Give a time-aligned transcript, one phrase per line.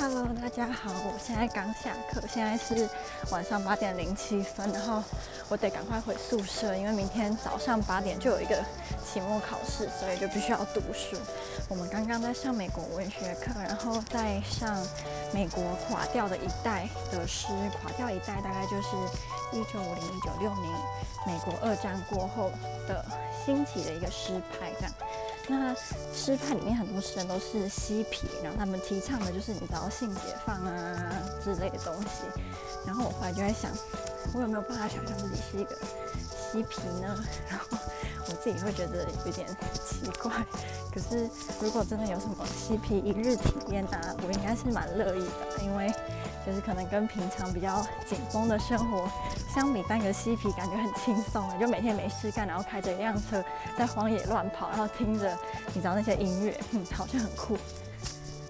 [0.00, 2.88] Hello，大家好，我现在刚下课，现在是
[3.30, 5.04] 晚上八点零七分，然后
[5.50, 8.64] 我得赶快回宿舍，因为明天早上八点就有一个
[9.04, 11.18] 期末考试，所以就必须要读书。
[11.68, 14.74] 我们刚刚在上美国文学课，然后在上
[15.34, 17.48] 美国垮掉的一代的诗，
[17.82, 18.96] 垮掉一代大概就是
[19.52, 20.72] 一九五零一九六零
[21.26, 22.50] 美国二战过后
[22.88, 23.04] 的
[23.44, 24.92] 兴起的一个诗派这样。
[25.50, 25.74] 那
[26.14, 32.22] 诗派里面很多诗人都是嬉皮，然后他们提倡的就是你知道性解放啊之类的东西。
[32.86, 33.68] 然后我后来就在想，
[34.32, 35.76] 我有没有办法想象自己是一个
[36.52, 37.24] 嬉皮呢？
[37.50, 37.76] 然后
[38.28, 39.44] 我自己会觉得有点
[39.74, 40.30] 奇怪。
[40.94, 41.28] 可是
[41.60, 45.92] 如果真的有什么嬉皮一日体验啊，我应该是蛮乐意的，因为。
[46.46, 49.10] 就是可能跟平常比较紧绷的生活
[49.54, 53.42] 相比，当个嬉皮感觉很轻松的，就每天没事干，然后开着一辆车
[53.76, 55.36] 在荒野乱跑，然后听着
[55.74, 57.56] 你知道那些音乐，嗯，好像很酷。